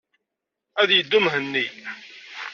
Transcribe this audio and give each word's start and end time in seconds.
Ad 0.81 0.89
yeddu 0.91 1.19
Mhenni. 1.25 1.65